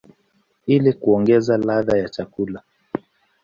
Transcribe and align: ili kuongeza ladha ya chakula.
ili 0.67 0.93
kuongeza 0.93 1.57
ladha 1.57 1.97
ya 1.97 2.09
chakula. 2.09 2.61